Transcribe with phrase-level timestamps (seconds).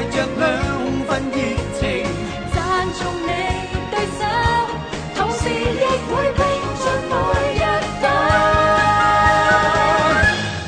[0.00, 0.20] 带着两
[1.06, 1.36] 份热
[1.78, 1.86] 情，
[2.54, 2.60] 赞
[2.94, 3.24] 颂你
[3.90, 4.20] 对手，
[5.14, 5.62] 同时亦会
[6.32, 6.38] 拼
[6.80, 7.12] 尽每
[7.60, 7.62] 一
[8.00, 8.02] 步。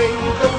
[0.00, 0.49] sing the